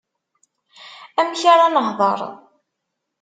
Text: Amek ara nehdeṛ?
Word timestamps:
Amek 1.19 1.41
ara 1.53 1.67
nehdeṛ? 1.73 2.19